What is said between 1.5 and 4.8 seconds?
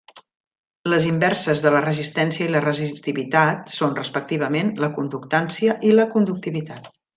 de la resistència i la resistivitat són, respectivament,